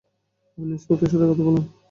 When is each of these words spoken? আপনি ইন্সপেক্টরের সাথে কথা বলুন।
আপনি 0.57 0.71
ইন্সপেক্টরের 0.71 1.11
সাথে 1.11 1.25
কথা 1.29 1.43
বলুন। 1.47 1.63